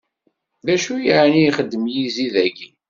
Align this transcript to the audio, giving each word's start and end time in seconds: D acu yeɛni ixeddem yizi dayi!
D 0.65 0.67
acu 0.75 0.95
yeɛni 1.05 1.41
ixeddem 1.49 1.85
yizi 1.93 2.27
dayi! 2.33 2.67